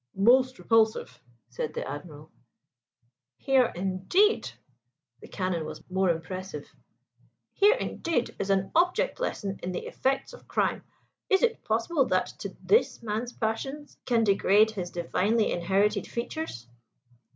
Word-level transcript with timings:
"Most 0.15 0.57
repulsive!" 0.57 1.21
said 1.49 1.75
the 1.75 1.87
Admiral. 1.87 2.31
"Here 3.37 3.71
indeed," 3.75 4.49
the 5.19 5.27
Canon 5.27 5.63
was 5.63 5.87
more 5.91 6.09
impressive, 6.09 6.73
"here 7.53 7.75
indeed 7.75 8.35
is 8.39 8.49
an 8.49 8.71
object 8.75 9.19
lesson 9.19 9.59
in 9.61 9.73
the 9.73 9.85
effects 9.85 10.33
of 10.33 10.47
crime! 10.47 10.83
Is 11.29 11.43
it 11.43 11.63
possible 11.63 12.05
that 12.07 12.25
to 12.39 12.57
this 12.63 13.03
Man's 13.03 13.31
passions 13.31 13.95
can 14.07 14.23
degrade 14.23 14.71
his 14.71 14.89
divinely 14.89 15.51
inherited 15.51 16.07
features? 16.07 16.65